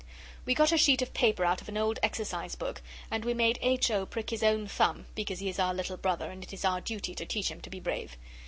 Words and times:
We 0.47 0.55
got 0.55 0.71
a 0.71 0.79
sheet 0.79 1.03
of 1.03 1.13
paper 1.13 1.45
out 1.45 1.61
of 1.61 1.69
an 1.69 1.77
old 1.77 1.99
exercise 2.01 2.55
book, 2.55 2.81
and 3.11 3.23
we 3.23 3.35
made 3.35 3.59
H. 3.61 3.91
O. 3.91 4.03
prick 4.07 4.31
his 4.31 4.41
own 4.41 4.67
thumb, 4.67 5.05
because 5.13 5.37
he 5.37 5.47
is 5.47 5.59
our 5.59 5.75
little 5.75 5.95
brother 5.95 6.31
and 6.31 6.41
it 6.43 6.51
is 6.53 6.65
our 6.65 6.81
duty 6.81 7.13
to 7.13 7.25
teach 7.27 7.49
him 7.51 7.61
to 7.61 7.69
be 7.69 7.79
brave. 7.79 8.17